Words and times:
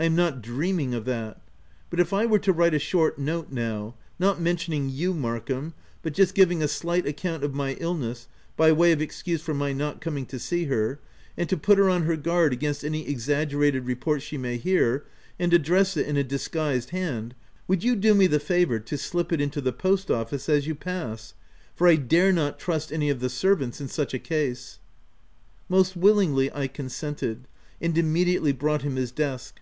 I 0.00 0.04
am 0.04 0.14
not 0.14 0.42
dreaming 0.42 0.94
of 0.94 1.06
that;— 1.06 1.40
but 1.90 1.98
if 1.98 2.12
I 2.12 2.24
were 2.24 2.38
to 2.38 2.52
write 2.52 2.72
a 2.72 2.78
short 2.78 3.18
note, 3.18 3.50
now— 3.50 3.96
not 4.20 4.40
mentioning 4.40 4.88
you, 4.88 5.12
Markham, 5.12 5.74
but 6.02 6.14
just 6.14 6.36
giving 6.36 6.62
a 6.62 6.68
slight 6.68 7.04
account 7.04 7.42
of 7.42 7.52
my 7.52 7.72
illness, 7.80 8.28
by 8.56 8.70
way 8.70 8.92
of 8.92 9.02
excuse 9.02 9.42
for 9.42 9.54
my 9.54 9.72
not 9.72 10.00
coming 10.00 10.24
to 10.26 10.38
see 10.38 10.66
her, 10.66 11.00
and 11.36 11.48
to 11.48 11.56
put 11.56 11.78
her 11.78 11.90
on 11.90 12.02
her 12.02 12.16
guard 12.16 12.52
against 12.52 12.84
any 12.84 13.08
exaggerated 13.08 13.86
reports 13.86 14.22
she 14.22 14.38
may 14.38 14.56
hear,— 14.56 15.04
and 15.40 15.52
address 15.52 15.96
it 15.96 16.06
in 16.06 16.16
a 16.16 16.22
disguised 16.22 16.90
hand— 16.90 17.34
would 17.66 17.82
you 17.82 17.96
do 17.96 18.14
me 18.14 18.28
the 18.28 18.38
favour 18.38 18.78
to 18.78 18.96
slip 18.96 19.32
it 19.32 19.40
into 19.40 19.60
the 19.60 19.72
post 19.72 20.12
office 20.12 20.48
as 20.48 20.64
you 20.64 20.76
pass? 20.76 21.34
for 21.74 21.88
I 21.88 21.96
dare 21.96 22.30
not 22.32 22.60
trust 22.60 22.92
any 22.92 23.10
of 23.10 23.18
the 23.18 23.28
servants 23.28 23.80
in 23.80 23.88
such 23.88 24.14
a 24.14 24.20
case/' 24.20 24.78
Most 25.68 25.96
willingly 25.96 26.52
I 26.52 26.68
consented, 26.68 27.48
and 27.82 27.98
immediately 27.98 28.52
brought 28.52 28.82
him 28.82 28.94
his 28.94 29.10
desk. 29.10 29.58